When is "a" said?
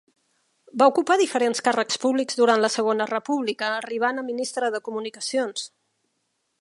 4.23-4.25